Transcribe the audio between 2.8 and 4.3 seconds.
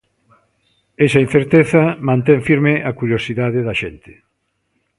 a curiosidade da xente.